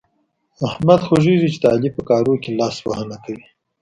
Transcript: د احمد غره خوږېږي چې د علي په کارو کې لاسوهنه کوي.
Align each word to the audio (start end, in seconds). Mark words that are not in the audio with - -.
د 0.57 0.59
احمد 0.71 0.99
غره 1.01 1.05
خوږېږي 1.07 1.49
چې 1.53 1.59
د 1.63 1.65
علي 1.73 1.89
په 1.97 2.01
کارو 2.09 2.33
کې 2.43 2.57
لاسوهنه 2.59 3.17
کوي. 3.25 3.45